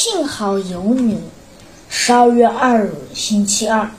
[0.00, 1.18] 幸好有你。
[1.88, 3.90] 十二月二日，星期二。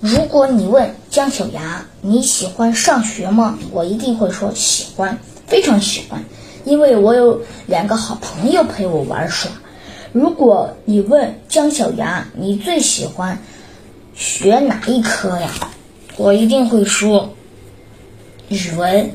[0.00, 3.58] 如果你问姜小牙你喜欢上学吗？
[3.70, 6.24] 我一定会说喜欢，非常喜欢，
[6.64, 9.50] 因为我有两个好朋友陪我玩耍。
[10.12, 13.38] 如果你问姜小牙你最喜欢
[14.14, 15.50] 学哪一科呀？
[16.16, 17.34] 我一定会说
[18.48, 19.10] 语文，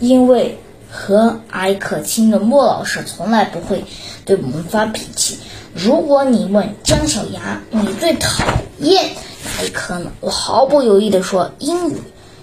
[0.00, 0.58] 因为
[0.90, 3.84] 和蔼可亲的莫老师从来不会
[4.24, 5.38] 对我们发脾气。
[5.74, 8.44] 如果你问姜小牙你最讨
[8.78, 9.10] 厌
[9.56, 10.10] 哪一科呢？
[10.20, 11.96] 我毫不犹豫地说英语，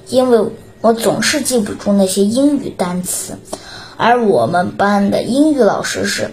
[0.07, 0.51] 因为
[0.81, 3.37] 我总是记不住那些英语单词，
[3.97, 6.31] 而我们班的英语老师是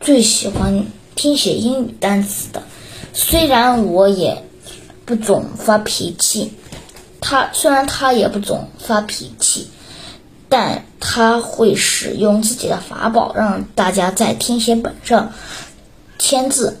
[0.00, 2.62] 最喜欢听写英语单词的。
[3.14, 4.44] 虽然我也
[5.04, 6.54] 不总发脾气，
[7.20, 9.68] 他虽然他也不总发脾气，
[10.52, 15.32] 但他会使用自己的法宝，让大家在听写本上。
[16.18, 16.78] 签字，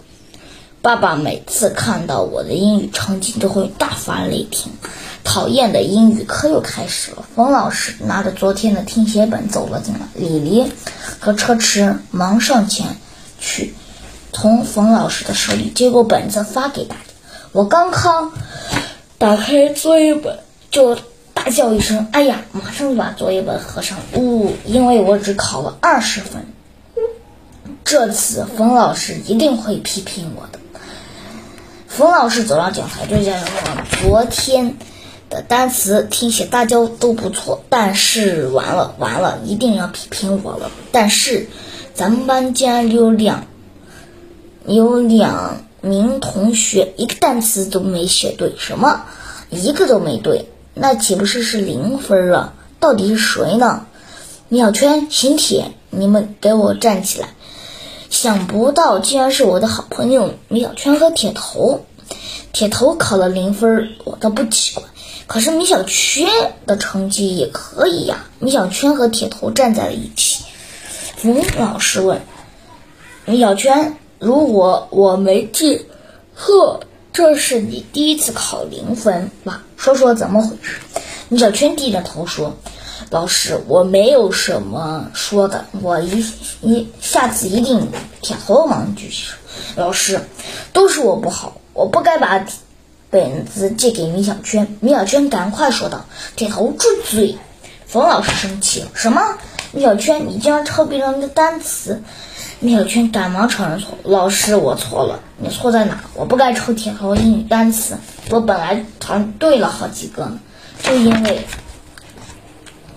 [0.82, 4.70] 爸爸每次看到我的英语成绩都会大发雷霆。
[5.24, 7.24] 讨厌的英语课又开始了。
[7.34, 10.70] 冯老师拿着昨天的听写本走了进来，李黎
[11.18, 12.98] 和车迟忙上前
[13.40, 13.74] 去，
[14.34, 17.00] 从冯老师的手里接过本子发给大家。
[17.52, 18.32] 我刚刚
[19.16, 20.38] 打开作业本，
[20.70, 20.98] 就
[21.52, 23.98] 叫一声：“哎呀！”马上就把作业本合上。
[24.14, 26.46] 呜，因为我只考了二十分。
[27.84, 30.58] 这次冯老师一定会批评我的。
[31.86, 33.46] 冯老师走上讲台，对家长
[33.86, 34.76] 说：“昨天
[35.28, 40.70] 的单词听写大家都不错，但是完了完了，一定要批评我了。
[40.90, 41.48] 但是
[41.94, 43.44] 咱们班竟然有两
[44.66, 49.04] 有两名同学一个单词都没写对，什么
[49.50, 52.54] 一个都没对，那岂不是是零分了？
[52.80, 53.86] 到底是谁呢？
[54.48, 57.28] 米小圈、邢铁，你们给我站起来！”
[58.10, 61.86] 想不到竟然是我的好朋友米小圈和铁头，
[62.52, 64.84] 铁头考了零分，我倒不奇怪。
[65.26, 66.28] 可是米小圈
[66.66, 68.26] 的成绩也可以呀。
[68.38, 70.44] 米小圈和铁头站在了一起。
[71.16, 72.20] 冯老师问
[73.24, 75.86] 米小圈：“如果我没记
[76.36, 76.80] 错，
[77.12, 79.62] 这是你第一次考零分吧？
[79.76, 80.80] 说说怎么回事？”
[81.28, 82.56] 米小圈低着头说。
[83.10, 86.24] 老师，我没有什么说的，我一
[86.62, 87.90] 一下次一定。
[88.22, 89.34] 铁头忙举起手，
[89.76, 90.20] 老师，
[90.72, 92.46] 都是我不好，我不该把
[93.10, 94.78] 本子借给米小圈。
[94.80, 96.06] 米小圈赶快说道
[96.36, 97.36] ：“铁头住嘴！”
[97.86, 99.20] 冯老师生气了，什么？
[99.72, 102.00] 米小圈，你竟然抄别人的单词！
[102.62, 105.18] 米小圈赶忙承认错误：“老师，我错了。
[105.36, 105.98] 你错在哪？
[106.14, 107.96] 我不该抄铁头英语单词，
[108.30, 110.38] 我本来好像对了好几个呢，
[110.80, 111.44] 就因为。”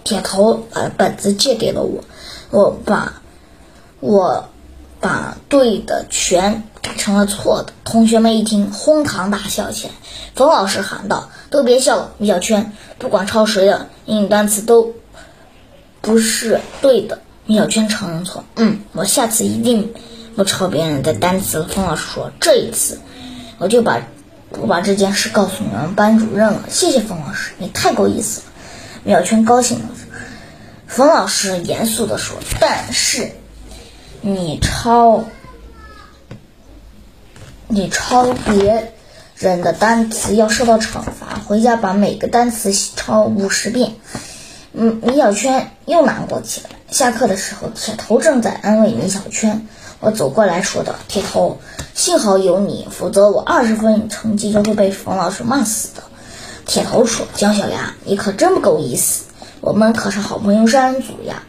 [0.05, 2.03] 铁头把本子借给了我，
[2.51, 3.11] 我把，
[4.01, 4.47] 我
[4.99, 7.73] 把对的全改成了错的。
[7.83, 9.93] 同学们一听，哄堂大笑起来。
[10.35, 14.93] 冯老师喊道：“都别笑了，米小圈，不管抄谁的英语单词都
[16.01, 19.93] 不是对的。”米小圈承认错，嗯，我下次一定
[20.35, 21.67] 不抄别人的单词了。
[21.67, 22.99] 冯老师说：“这一次，
[23.59, 24.01] 我就把
[24.49, 28.47] 我把这件事告诉你们班主任了。”谢谢冯老师，你太够意思了。
[29.03, 29.85] 米小圈高兴了，
[30.87, 33.29] 冯老师严肃地说：“但是，
[34.21, 35.23] 你抄，
[37.67, 38.91] 你抄别
[39.37, 43.93] 人的单词要受到惩罚，回家把每个单词抄五十遍。”
[44.73, 46.69] 嗯，米小圈又难过起来。
[46.95, 49.67] 下课的时候，铁头正在安慰米小圈，
[49.99, 51.57] 我走过来说道：“铁头，
[51.93, 56.01] 幸好有你，否则我二十分成绩就会被冯老师骂死的。”
[56.65, 59.25] 铁头说：“姜小牙，你可真不够意思！
[59.59, 61.43] 我们可是好朋友三组呀，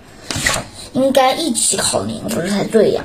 [0.95, 3.05] 应该一起考零分才对呀。”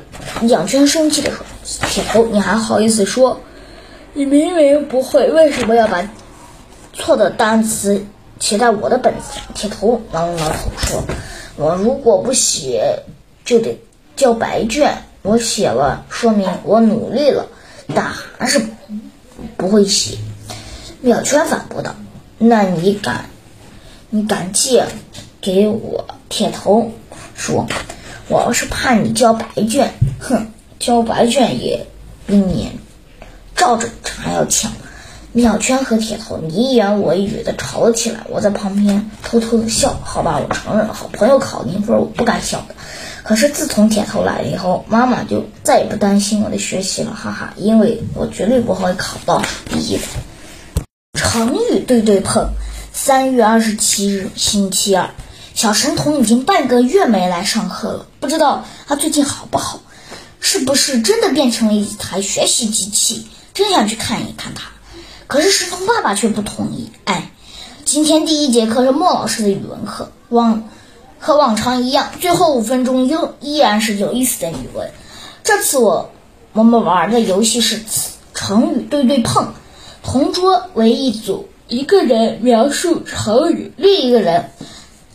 [0.49, 1.45] 蒋圈生气地说
[1.91, 3.39] ：“铁头，你还好意思说？
[4.15, 6.09] 你明明不会，为什么要把
[6.91, 8.03] 错的单词
[8.41, 11.01] 写在我的本子上？”铁头挠了挠头说
[11.55, 13.03] ：“我如果不写，
[13.45, 13.79] 就得
[14.17, 15.03] 交白卷。
[15.21, 17.47] 我写了，说明我努力了，
[17.95, 18.61] 但还是
[19.55, 20.17] 不会写。”
[20.99, 21.95] 秒圈反驳道
[22.37, 23.25] ：“那你敢，
[24.09, 24.85] 你敢借
[25.39, 26.91] 给我？”铁头
[27.35, 27.67] 说
[28.29, 31.85] ：“我要是怕你交白卷，哼，交白卷也
[32.25, 32.71] 比你
[33.55, 34.71] 照着还要强。”
[35.33, 39.97] 米小圈和铁头你一言我一语的吵了起来，我在旁边偷偷的笑。
[40.03, 42.75] 好吧，我承认，好朋友考零分我不敢笑的。
[43.23, 50.03] 可是自从铁头来了以后，妈妈就再也不担心我的学习了，哈哈，因为我绝对不会考到第一的。
[51.13, 52.49] 成语对对碰，
[52.91, 55.11] 三月二十七日星期二，
[55.53, 59.79] 小神童已经半个月没来上课了，不知道他最近好不好。
[60.41, 63.27] 是不是真的变成了一台学习机器？
[63.53, 64.71] 真想去看一看他。
[65.31, 66.91] 可是石头爸爸却不同意。
[67.05, 67.31] 哎，
[67.85, 70.69] 今天第一节课是莫老师的语文课，往
[71.19, 74.91] 和往常一样，最后五分钟又依然是有意思的语文。
[75.41, 76.11] 这次我
[76.51, 77.81] 我们玩的游戏是
[78.33, 79.53] 成语对对碰，
[80.03, 84.49] 同桌为一组，一个人描述成语，另一个人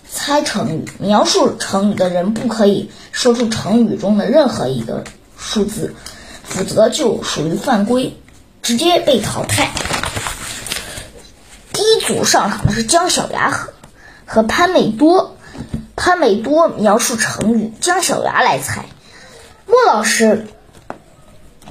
[0.08, 0.86] 猜成语。
[0.98, 5.04] 描述成语的人不可以说出成语中的任何一个
[5.36, 5.94] 数字，
[6.42, 8.16] 否则就属于犯规，
[8.62, 9.70] 直接被淘汰。
[12.06, 13.72] 组上场的是姜小牙和
[14.26, 15.36] 和潘美多。
[15.96, 18.84] 潘美多描述成语，姜小牙来猜。
[19.66, 20.46] 莫老师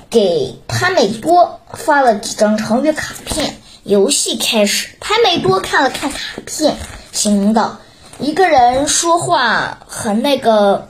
[0.10, 3.56] 给潘美多发了几张成语卡片。
[3.84, 6.76] 游戏开始，潘美多看了看卡片，
[7.12, 7.78] 形容道
[8.18, 10.88] ：“一个人说话很那个，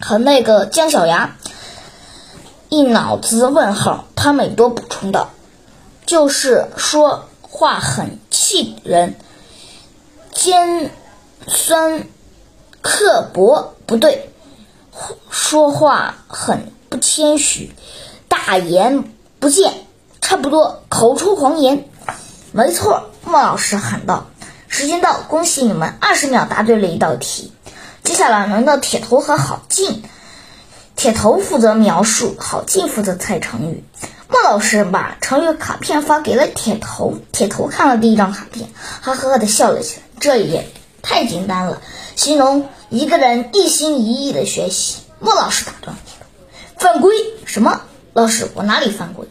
[0.00, 1.36] 很那个。”姜小牙
[2.70, 4.06] 一脑子问号。
[4.16, 5.32] 潘美多补充道
[6.06, 9.14] ：“就是说话很气人，
[10.32, 10.90] 尖
[11.46, 12.08] 酸。”
[12.82, 14.28] 刻薄不对，
[15.30, 17.72] 说话很不谦虚，
[18.28, 19.04] 大言
[19.38, 19.72] 不惭，
[20.20, 21.88] 差不多口出狂言。
[22.52, 24.26] 没错，莫老师喊道
[24.68, 27.54] ：“时间到，恭喜你们，二十秒答对了一道题。
[28.02, 30.02] 接下来轮到铁头和郝静，
[30.94, 33.82] 铁头负责描述，郝静负责猜成语。
[34.34, 38.68] 莫老师把成语卡片发给了铁头，铁头看了第一张卡片，
[39.00, 40.02] 哈呵呵的笑了起来。
[40.18, 40.66] 这也
[41.02, 41.80] 太简单了。
[42.16, 45.02] 形容一个人一心一意的学习。
[45.20, 45.96] 莫老师打断
[46.76, 47.14] ：“犯规
[47.44, 47.82] 什么？
[48.12, 49.28] 老师，我哪里犯规？”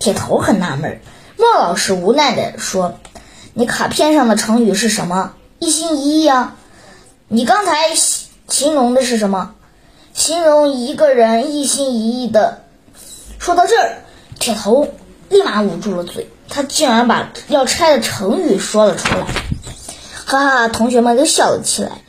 [0.00, 1.00] 铁头很纳闷。
[1.36, 2.98] 莫老师无奈地说
[3.54, 5.34] ：“你卡片上的成语是什么？
[5.60, 6.56] 一心一意啊。
[7.28, 7.94] 你刚才
[8.48, 9.54] 形容的是什么？
[10.12, 12.64] 形容一个人一心一意的。”
[13.38, 14.02] 说到这儿，
[14.42, 14.88] 铁头
[15.28, 19.24] 立马捂住了嘴，他竟然把要拆的成语说了出来。
[20.26, 22.02] 哈哈，同学们都笑了起来。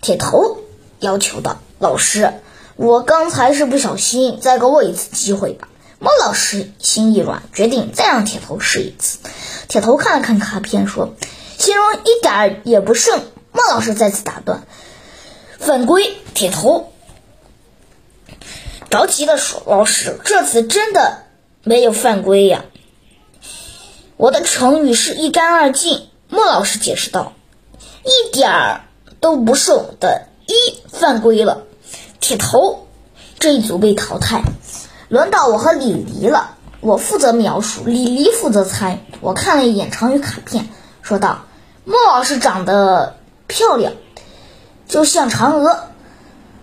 [0.00, 0.58] 铁头
[1.00, 2.32] 要求道：“老师，
[2.76, 5.66] 我刚才是不小心，再给我一次机会吧。”
[5.98, 9.18] 莫老师心一软，决定再让铁头试一次。
[9.66, 11.16] 铁头看了看卡片，说
[11.58, 13.20] ：“形容一点也不剩。”
[13.50, 14.62] 莫老师再次打断
[15.58, 16.92] ：“犯规！”铁头
[18.88, 21.24] 着急的说：“老师，这次真的
[21.62, 22.64] 没有犯规呀，
[24.16, 27.32] 我的成语是一干二净。”莫老师解释道
[28.04, 28.80] ：“一点儿。”
[29.20, 30.54] 都不剩的一
[30.88, 31.64] 犯规了，
[32.20, 32.86] 铁头
[33.38, 34.42] 这一组被淘汰，
[35.10, 36.56] 轮到我和李黎了。
[36.80, 38.98] 我负责描述，李黎负责猜。
[39.20, 40.70] 我看了一眼成语卡片，
[41.02, 41.42] 说道
[41.84, 43.92] ：“莫老师长得漂亮，
[44.88, 45.80] 就像嫦娥。”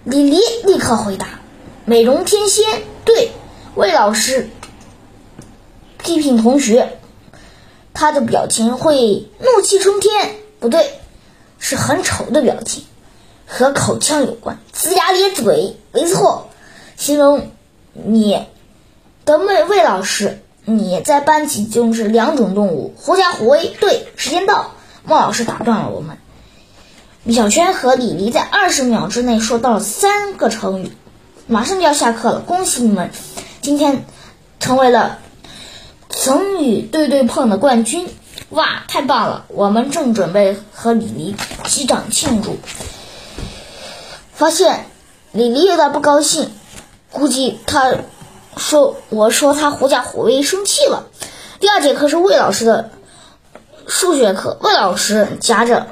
[0.04, 1.28] 李黎立刻回答
[1.86, 3.30] ：“美容天仙。”对，
[3.76, 4.50] 魏老师
[6.08, 6.98] 批评同学，
[7.94, 10.38] 他的表情会怒气冲天。
[10.62, 10.90] 不对。
[11.60, 12.84] 是很丑的表情，
[13.48, 16.50] 和口腔有关，龇牙咧嘴，没错，
[16.96, 17.50] 形容
[17.94, 18.46] 你
[19.26, 23.76] 的魏魏老师，你在班级就是两种动物，狐假虎威。
[23.80, 26.20] 对，时间到，莫老师打断了我们。
[27.24, 30.92] 米小圈和李黎在二十秒之内说到了三个成语，
[31.48, 33.10] 马上就要下课了，恭喜你们，
[33.62, 34.06] 今天
[34.60, 35.18] 成为了
[36.10, 38.08] 曾与对对碰的冠军。
[38.50, 39.46] 哇，太棒了！
[39.50, 41.36] 我们正准备和李黎
[41.66, 42.58] 击掌庆祝，
[44.32, 44.86] 发现
[45.34, 46.52] 李黎有点不高兴，
[47.12, 47.94] 估计他
[48.56, 51.08] 说我说他狐假虎威生气了。
[51.60, 52.92] 第二节课是魏老师的
[53.86, 55.88] 数学课，魏老师夹着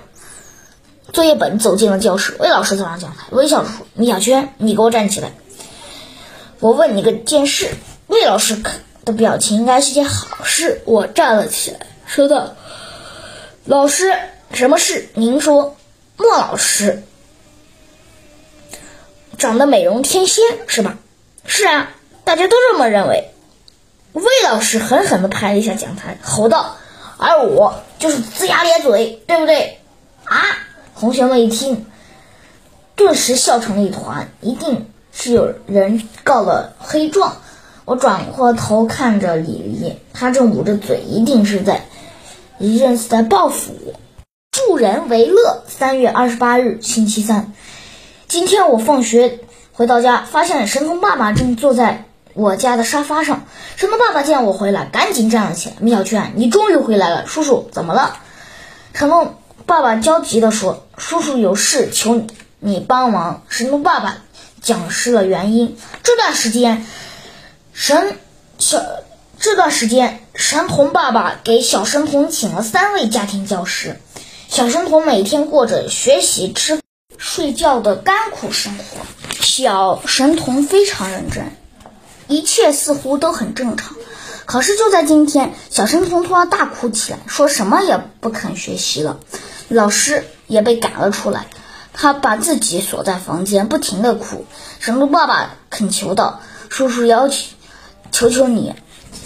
[1.12, 2.38] 作业本走进了教室。
[2.39, 5.34] 魏老师走上讲台，微笑着说：“米小圈，你给我站起来，
[6.62, 7.69] 我问你个件事。”
[8.07, 8.62] 魏老师
[9.05, 10.81] 的表情应该是件好事。
[10.85, 11.79] 我站了起来。
[12.05, 12.55] 说道
[13.63, 14.13] ：“老师，
[14.51, 15.07] 什么事？
[15.13, 15.77] 您说。”
[16.17, 17.03] 莫老师
[19.38, 20.97] 长得美容天仙是吧？
[21.45, 21.91] 是啊，
[22.24, 23.31] 大家都这么认为。
[24.13, 26.77] 魏老师狠狠地拍了一下讲台，吼道
[27.19, 29.79] ：“而我就是龇牙咧嘴，对不对？”
[30.24, 30.41] 啊！
[30.97, 31.85] 同学们一听，
[32.95, 34.29] 顿时笑成了一团。
[34.39, 37.41] 一定是有人告了黑状。
[37.86, 41.86] 我转过头看着李黎，他正捂着嘴，一定是在。
[42.58, 43.94] 一定是在报复我。
[44.51, 45.63] 助人为乐。
[45.68, 47.54] 三月二十八日，星期三。
[48.27, 49.39] 今天我放学
[49.74, 53.44] 回到家，发现神童爸爸正坐在我家的沙发上。
[53.75, 55.75] 神童爸爸见我回来，赶紧站了起来。
[55.80, 58.18] 米小圈，你终于回来了，叔叔怎么了？
[58.94, 62.25] 神童爸爸焦急地说：“叔叔有事求
[62.60, 64.20] 你帮忙。”神童爸爸
[64.62, 65.77] 讲述了原因。
[66.04, 66.86] 这段时间，
[67.77, 68.17] 神
[68.58, 68.82] 小
[69.38, 74.00] 这段时间，神童爸爸给小神童请了三位家庭教师。
[74.48, 76.79] 小神童每天过着学习、吃、
[77.17, 78.84] 睡觉的甘苦生活。
[79.41, 81.51] 小神童非常认真，
[82.29, 83.94] 一切似乎都很正常。
[84.46, 89.20] 可是就在今天，小神童突然大哭起来，说什么也不肯学习了。
[89.67, 91.48] 老师也被赶了出来，
[91.91, 94.46] 他把自己锁在房间，不停的哭。
[94.79, 96.39] 神童爸爸恳求道
[96.70, 97.36] ：“叔叔要求，
[98.15, 98.74] 求求你，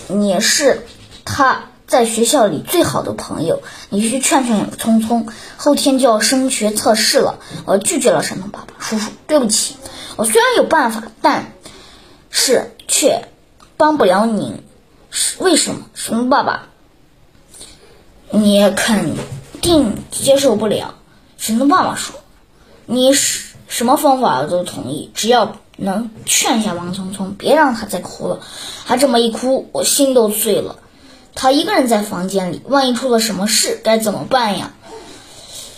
[0.08, 0.88] 你是
[1.24, 5.28] 他在学校里最好的朋友，你去劝劝聪聪。
[5.58, 9.76] 后天就要升学测试了。”我拒绝了神童爸爸，叔叔，对不起，
[10.16, 11.54] 我虽然有办法，但
[12.32, 13.28] 是却
[13.78, 14.64] 帮不了您。
[15.12, 15.86] 是为什么？
[15.94, 16.70] 神童爸爸，
[18.32, 19.16] 你肯。
[19.62, 20.96] 定接受不了，
[21.38, 22.22] 神童爸爸说
[22.88, 28.40] ：“你什什么方法都同意，只要能劝一下王聪聪，别让他再哭了。
[28.86, 30.78] 他这么一哭，我心都碎了。
[31.36, 34.74] 他一个人在房间里，万一出了什么事，该怎么办呀？”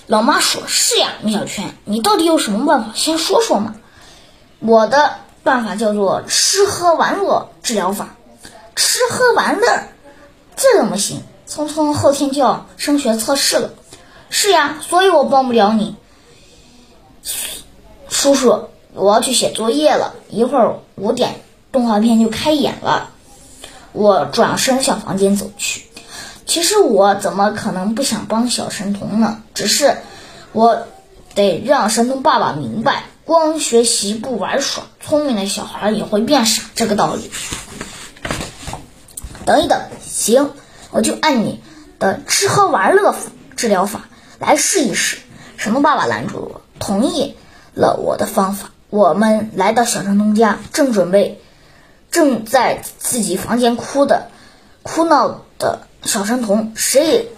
[0.08, 2.92] 老妈说：“是呀，米小圈，你到底有什么办法？
[2.96, 3.76] 先说说嘛。”
[4.60, 8.16] 我的办法叫做吃喝玩乐治疗法。
[8.76, 9.84] 吃喝玩乐，
[10.56, 11.22] 这怎么行？
[11.46, 13.70] 聪聪后天就要升学测试了，
[14.30, 15.96] 是呀，所以我帮不了你。
[18.10, 23.12] 叔叔，我要去写作业了，一会儿五点动画片就开演了。
[23.94, 25.86] 我转身向房间走去。
[26.46, 29.42] 其实我怎么可能不想帮小神童呢？
[29.54, 29.98] 只是
[30.52, 30.88] 我
[31.34, 37.32] 得让神童爸爸明白，光学习不玩耍，聪明的小孩也会变傻这个道理。
[39.46, 40.52] 等一等，行。
[40.92, 41.62] 我就按你
[42.00, 43.16] 的吃喝玩乐
[43.56, 45.20] 治疗法来试一试。
[45.56, 47.38] 神童爸爸拦住了我，同意
[47.74, 48.72] 了我的方法。
[48.92, 51.42] 我们来到小神童家，正准备
[52.12, 54.28] 正在自己房间哭的
[54.84, 57.30] 哭闹的小神童，谁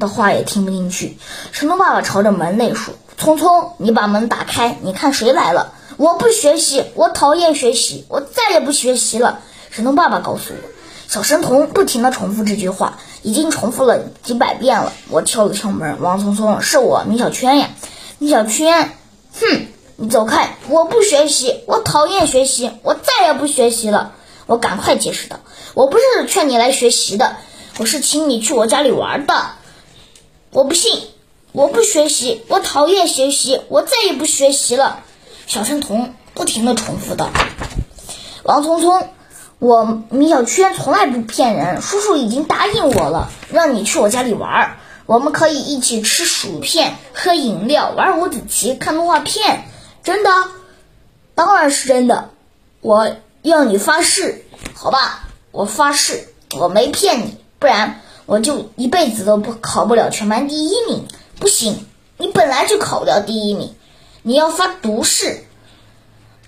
[0.00, 1.16] 的话也听不进去。
[1.52, 5.74] 神童爸爸朝着门内说：“聪聪，你把门打开，你看谁来了？
[5.96, 9.38] 我不学习，我讨厌学习，我再也不学习了。”
[9.70, 10.68] 神童爸爸告诉我。
[11.06, 14.92] 小神童不停地重复这句话，已经重复了几百遍了。
[15.08, 17.68] 我敲了敲门，王聪聪，是我，米小圈呀，
[18.18, 18.90] 米小圈，
[19.40, 19.66] 哼，
[19.98, 20.58] 你走开！
[20.68, 24.12] 我不学习，我讨厌学习，我再也不学习了。
[24.44, 25.40] 我赶快解释道
[25.72, 27.36] ：“我不是劝你来学习的，
[27.78, 29.52] 我是请你去我家里玩的。
[30.50, 31.00] 我不信，
[31.52, 35.00] 我不学习，我讨厌学习，我再也不学习了。”
[35.48, 37.30] 小神童不停地重复道
[38.44, 39.08] ：“王聪聪。”
[39.58, 44.76] 我米小圈从来不骗人，叔叔已经答应我了，让你去我家里玩儿，
[45.06, 49.64] 我们可以一起吃薯片、喝饮料、玩五子棋、看动画片。
[50.06, 50.30] 真的？
[51.34, 52.30] 当然是真的。
[52.80, 55.28] 我要你发誓，好吧？
[55.50, 61.08] 我发誓，我没骗你，不然我就一辈子都不考不了全班第一名。
[61.40, 61.84] 不行，
[62.18, 63.74] 你本来就考不了第一名，
[64.22, 65.42] 你要发毒誓。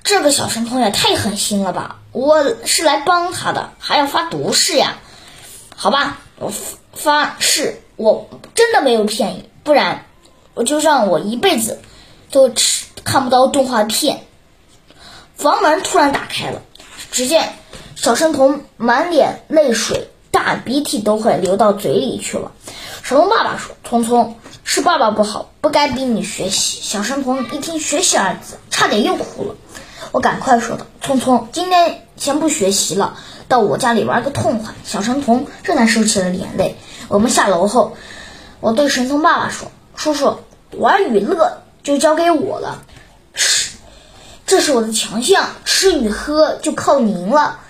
[0.05, 1.99] 这个小神童也太狠心了吧！
[2.13, 4.99] 我是来帮他的，还要发毒誓呀？
[5.75, 6.53] 好吧，我
[6.93, 10.07] 发誓，我真的没有骗你，不然
[10.55, 11.81] 我就让我一辈子
[12.31, 14.25] 都吃看不到动画片。
[15.37, 16.63] 房门突然打开了，
[17.11, 17.55] 只见
[17.95, 22.53] 小神童满脸泪水，大鼻涕都快流到嘴里去了。
[23.03, 29.55] 神童爸爸说：“聪聪，是爸爸不好，不该逼你学习。”小神童一听“学习”二字，差点又哭了。
[30.13, 36.77] 我赶快说道：“聪聪，今天先不学习了，到我家里玩个痛快。”小神童这才收起了眼泪。
[37.09, 37.97] 我们下楼后，
[38.61, 40.39] 我对神童爸爸说：“叔叔，
[40.73, 42.83] 玩与乐就交给我了，
[43.35, 43.71] 是，
[44.47, 47.61] 这是我的强项，吃与喝就靠您了。”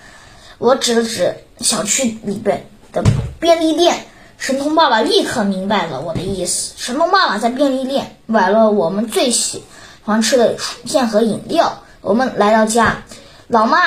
[0.59, 3.01] 我指了指小区里边的
[3.39, 4.05] 便利店，
[4.37, 6.73] 神童爸爸立刻明白了我的意思。
[6.75, 9.63] 神童爸爸在便利店买了我们最喜
[10.03, 11.83] 欢吃的薯片和饮料。
[12.01, 13.03] 我们来到家，
[13.47, 13.79] 老妈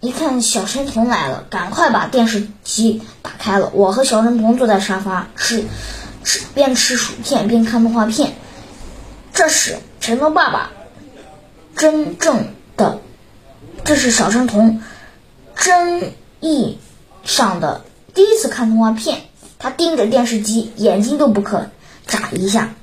[0.00, 3.70] 一看小神童来了，赶快把电视机打开了。
[3.72, 5.66] 我和小神童坐在沙发吃，
[6.24, 8.34] 吃边吃薯片边看动画片。
[9.38, 10.72] 这时，神童爸爸
[11.76, 12.98] 真正的，
[13.84, 14.82] 这是小神童
[15.54, 16.78] 真意
[17.22, 19.20] 上的第一次看动画片。
[19.60, 21.70] 他盯着电视机，眼睛都不肯
[22.04, 22.74] 眨一下。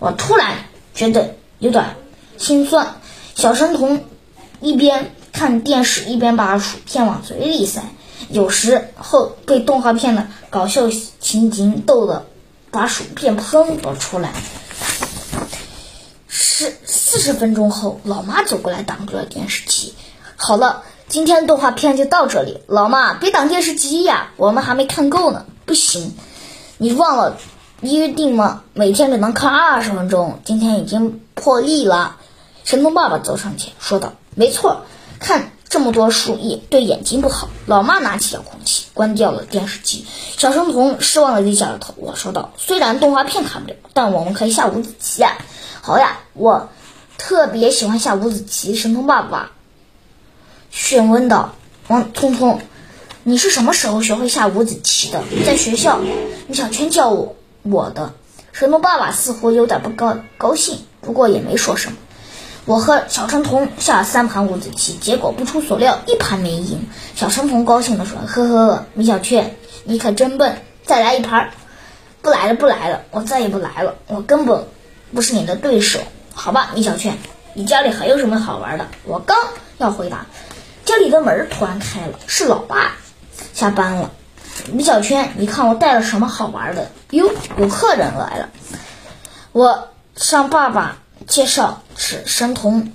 [0.00, 0.64] 我突然
[0.94, 1.94] 觉得有点
[2.38, 2.96] 心酸。
[3.36, 4.02] 小神童。
[4.60, 7.82] 一边看电视一边把薯片往嘴里塞，
[8.28, 10.90] 有时候被动画片的搞笑
[11.20, 12.26] 情景逗得
[12.72, 14.32] 把薯片喷了出来。
[16.30, 16.78] 是。
[16.86, 19.94] 四十分钟后，老妈走过来挡住了电视机。
[20.36, 22.60] 好了，今天动画片就到这里。
[22.68, 25.44] 老妈，别挡电视机呀，我们还没看够呢。
[25.66, 26.14] 不行，
[26.78, 27.36] 你忘了
[27.80, 28.62] 约定吗？
[28.74, 32.16] 每天只能看二十分钟，今天已经破例了。
[32.64, 34.82] 神童爸爸走上前说道：“没错，
[35.18, 40.06] 看这么多树叶对眼睛不好。”老妈拿起遥控器，关掉了电视机。
[40.36, 41.92] 小神童失望的低下了头。
[41.96, 45.36] 我说道：“虽然动画片看不了，但我们可以下五子棋呀。”
[45.90, 46.68] 好呀，我
[47.18, 48.76] 特别喜欢下五子棋。
[48.76, 49.50] 神童爸爸
[50.70, 51.56] 询问道
[51.90, 52.60] ：“王聪聪，
[53.24, 55.98] 你是什么时候学会下五子棋的？”在学校，
[56.46, 58.14] 米小圈教我我的。
[58.52, 61.98] 神童爸爸似乎有点不高高兴，不过也没说什么。
[62.66, 66.86] 我和小神童下了三盘五子棋，结果不出所料，一盘没赢。
[67.16, 71.50] 小神童高兴地说：“呵呵，米小圈，你可真笨，再来一盘。”
[72.22, 74.66] 不来了，不来了，我再也不来了，我根本
[75.14, 76.00] 不是你的对手。
[76.34, 77.18] 好吧，米小圈，
[77.54, 78.86] 你家里还有什么好玩的？
[79.04, 79.36] 我刚
[79.78, 80.26] 要回答，
[80.84, 82.92] 家里的门突然开了，是老爸
[83.52, 84.10] 下班了。
[84.72, 86.90] 米小圈，你看我带了什么好玩的？
[87.10, 88.48] 哟，有客人来了。
[89.52, 90.96] 我向爸爸。
[91.26, 92.92] 介绍是神童，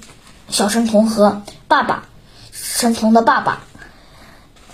[0.50, 2.06] 小神童和爸爸，
[2.52, 3.62] 神童的爸爸。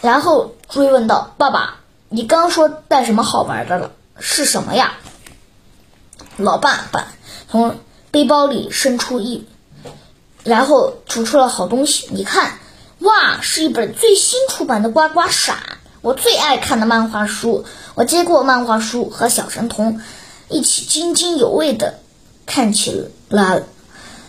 [0.01, 1.75] 然后追问道：“爸爸，
[2.07, 3.91] 你刚说带什么好玩的了？
[4.19, 4.93] 是什么呀？”
[6.37, 7.07] 老爸爸
[7.51, 7.75] 从
[8.11, 9.45] 背包里伸出一，
[10.45, 12.07] 然后吐出了好东西。
[12.11, 12.59] 你看，
[12.99, 15.57] 哇，是一本最新出版的《呱呱闪》，
[16.01, 17.65] 我最爱看的漫画书。
[17.93, 19.99] 我接过漫画书，和小神童
[20.47, 21.99] 一起津津有味的
[22.45, 23.63] 看起了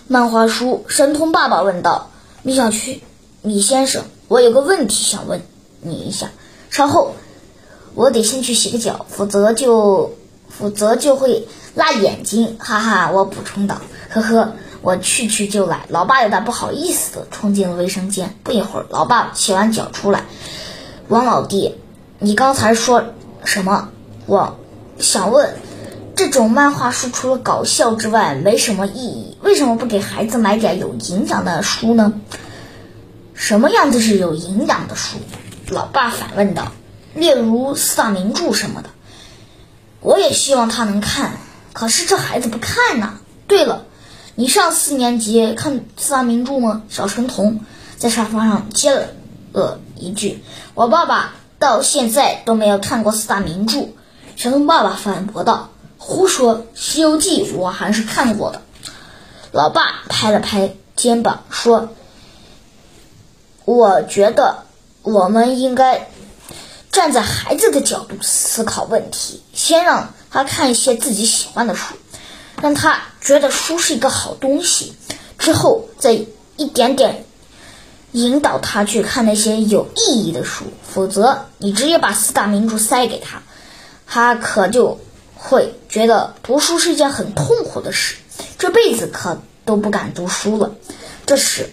[0.08, 0.84] 漫画书。
[0.88, 2.10] 神童爸爸问道
[2.42, 3.04] ：“米小区，
[3.40, 5.42] 米先生，我有个问题想问
[5.80, 6.32] 你一下。
[6.70, 7.14] 稍后，
[7.94, 10.16] 我得先去洗个脚，否则就
[10.58, 13.80] 否则就会辣眼睛。”哈哈，我补充道
[14.10, 18.36] ：“呵呵，我去去就来。”老爸有点不好意思的冲进了卫生间。
[18.42, 20.24] 不一会儿，老爸洗完脚出来
[21.08, 21.74] ：“王老弟，
[22.18, 23.04] 你刚才说
[23.44, 23.88] 什么？
[24.26, 24.58] 我
[24.98, 25.54] 想问。”
[26.14, 32.12] 这种漫画书除了搞笑之外没什么意义，为什么不给孩子买点有营养的书呢？
[33.34, 35.16] 什么样子是有营养的书？
[35.68, 36.70] 老爸反问道。
[37.14, 38.90] 例如四大名著什么的，
[40.02, 41.38] 我也希望他能看，
[41.72, 43.18] 可是这孩子不看呐。
[43.46, 43.86] 对了，
[44.34, 46.82] 你上四年级看四大名著吗？
[46.88, 47.60] 小神童
[47.96, 48.92] 在沙发上接
[49.52, 50.42] 了一句
[50.74, 53.88] ：“我爸爸到现在都没有看过四大名著。”
[54.36, 55.70] 神童爸爸反驳道。
[55.98, 58.60] 胡说，《西游记》我还是看过的。
[59.52, 61.90] 老爸拍了拍肩膀说
[63.64, 64.64] ：“我觉得
[65.02, 66.08] 我们应该
[66.92, 71.94] 站在孩子的角度思考问题，先让他看一些自己喜欢的书，
[72.62, 74.94] 让他觉得书是一个好东西，
[75.38, 76.12] 之后再
[76.56, 77.24] 一点点
[78.12, 80.66] 引导他去看那些有意义的书。
[80.88, 83.42] 否则，你直接把四大名著塞给他，
[84.06, 85.00] 他可就……”
[85.44, 88.14] 会觉得读书是一件很痛苦的事，
[88.60, 90.70] 这辈子可都不敢读书了。
[91.26, 91.68] 这时，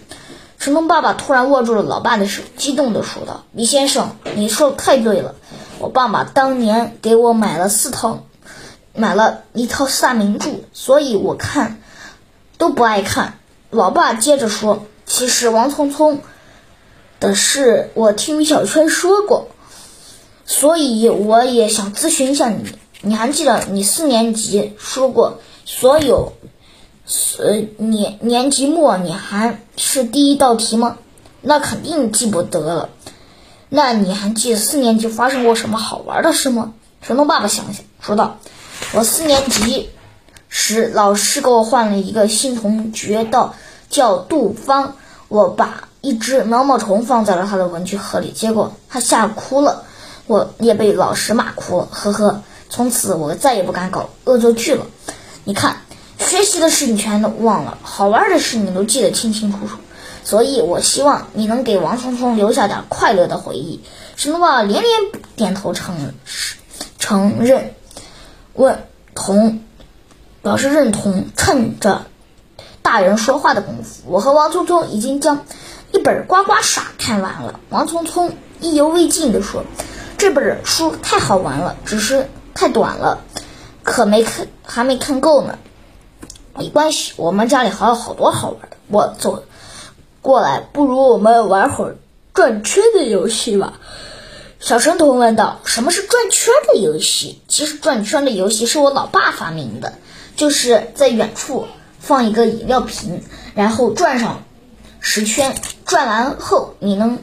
[0.60, 5.36] 神童爸爸突然握住了老爸的手，激动地说道：“李先生，你说的太对了，
[5.80, 8.26] 我爸爸当年给我买了四套，
[8.94, 11.82] 买了一套四大名著，所以我看
[12.58, 13.40] 都不爱看。”
[13.72, 16.20] 老爸接着说：“其实王聪聪
[17.22, 19.48] 的事，我听米小圈说过，
[20.46, 22.66] 所以我也想咨询一下你。”
[23.02, 26.34] 你还记得你四年级说过，所有，
[27.40, 30.98] 呃年年级末你还是第一道题吗？
[31.42, 32.90] 那肯定记不得了。
[33.70, 36.74] 那你还记得四年级发生过什么好玩的事吗？
[37.02, 38.38] 神童爸爸想想说道
[38.94, 39.90] ：“我四年级
[40.50, 43.54] 时，老师给我换了一个新同学，的
[43.90, 44.96] 叫杜芳。
[45.30, 49.86] 我把一只毛毛虫放在了他的文具盒里，结果他吓哭了，
[50.28, 51.88] 我也被老师骂哭了。
[51.90, 54.86] 呵呵。”从此我再也不敢搞恶作剧了。
[55.44, 55.78] 你看，
[56.20, 59.78] 学习的事你全都忘了，好玩的事你都记得清清楚楚。
[60.24, 63.82] 所以我希望你能给王聪聪留下点快乐的回忆。
[64.16, 64.92] 神童爸爸连连
[65.36, 66.14] 点头承
[67.00, 67.74] 承认，
[68.54, 68.84] 问
[69.16, 69.64] 同
[70.44, 71.28] 表示认同。
[71.36, 72.06] 趁着
[72.82, 75.46] 大人说话的功夫，我和王聪聪已经将
[75.92, 77.60] 一本《呱呱傻》看完了。
[77.70, 79.64] 王聪聪意犹未尽地说
[80.20, 83.24] ：“这本书太好玩了，只是……”太短了，
[83.84, 85.58] 可没看，还没看够呢。
[86.58, 88.78] 没关系，我们家里还有好多好玩的。
[88.88, 89.44] 我走
[90.22, 91.96] 过来，不如我们玩会儿
[92.34, 93.74] 转圈的游戏吧？
[94.60, 95.60] 小神童问道。
[95.64, 97.42] 什么是转圈的游戏？
[97.48, 99.94] 其实转圈的游戏是我老爸发明的，
[100.36, 101.66] 就是在远处
[102.00, 103.24] 放一个饮料瓶，
[103.56, 104.44] 然后转上
[105.00, 105.56] 十圈。
[105.86, 107.20] 转完后，你能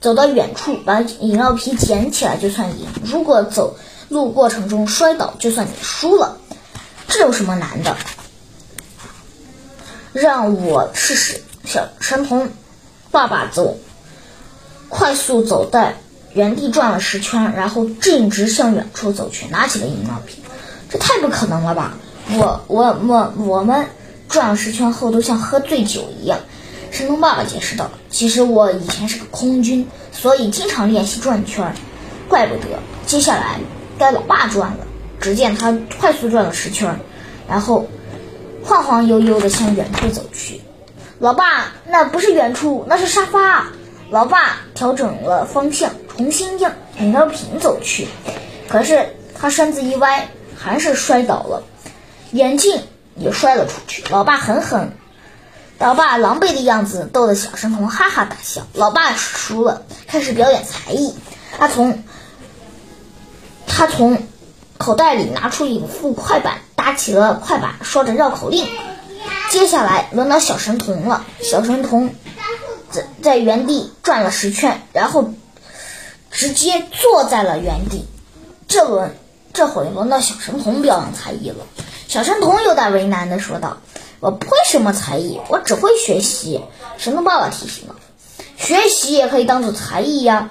[0.00, 2.86] 走到远处，把饮料瓶捡起来就算赢。
[3.04, 3.76] 如果走
[4.08, 6.38] 路过程中摔倒，就算你输了。
[7.06, 7.96] 这有什么难的？
[10.12, 11.40] 让我试试。
[11.64, 12.50] 小神童
[13.10, 13.76] 爸爸走，
[14.88, 15.96] 快速走在
[16.32, 20.42] 原地转了十圈，然后径直向远处走去，拿起了饮料瓶。
[20.88, 21.98] 这太不可能了吧！
[22.30, 23.86] 我我我我们
[24.28, 26.38] 转了十圈后都像喝醉酒一样。
[26.90, 31.74] 神童爸爸解释道：“其实我以前是个空军，所以经常练习转圈儿。
[32.28, 32.78] 怪不得。
[33.06, 33.60] 接下来
[33.98, 34.86] 该老爸转了。
[35.20, 37.00] 只见他快速转了十圈，
[37.48, 37.88] 然后
[38.68, 40.60] 晃晃悠悠地向远处走去。
[41.18, 43.68] 老爸，那不是远处，那是沙发。
[44.10, 48.08] 老爸调整了方向，重新向饮料瓶走去。
[48.68, 51.62] 可是他身子一歪，还是摔倒了，
[52.32, 52.82] 眼镜
[53.16, 54.04] 也摔了出去。
[54.10, 54.92] 老爸狠狠。”
[55.80, 58.66] 老爸狼狈的样子逗得小神童哈哈大笑。
[58.74, 61.14] 老爸输了，开始表演才艺。
[61.56, 62.04] 他从
[63.66, 64.20] 他从
[64.76, 68.64] 口袋里拿出一副快板，打起了快板，说着绕口令。
[69.50, 71.24] 接下来轮到小神童了。
[71.42, 72.14] 小神童
[72.92, 75.34] 在在原地转了十圈，然后
[76.30, 78.06] 直接坐在了原地。
[78.68, 79.16] 这轮
[79.52, 81.66] 这回轮到小神童表演才艺了。
[82.06, 83.78] 小神童有点为难的说道。
[84.20, 86.60] 我不会什么才艺，我只会学习。
[86.96, 87.96] 神童爸爸提醒了，
[88.56, 90.50] 学习也可以当做才艺呀。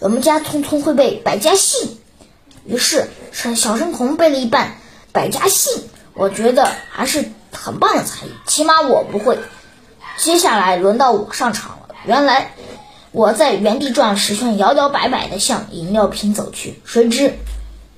[0.00, 1.98] 我们家聪聪会背百家姓，
[2.64, 4.76] 于是小小神童背了一半
[5.12, 5.84] 百家姓。
[6.14, 9.38] 我觉得还是很棒的才艺，起码我不会。
[10.16, 11.94] 接下来轮到我上场了。
[12.04, 12.52] 原来
[13.12, 16.80] 我在原地转十圈，摇摇摆摆地向饮料瓶走去。
[16.84, 17.38] 谁知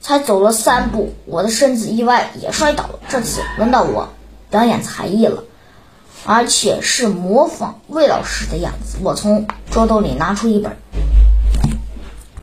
[0.01, 2.99] 才走了三步，我的身子意外也摔倒了。
[3.09, 4.09] 这次轮到我。
[4.51, 5.45] 表演才艺了，
[6.27, 8.99] 而且是模仿魏老师的样子。
[9.01, 10.77] 我从桌兜里拿出一本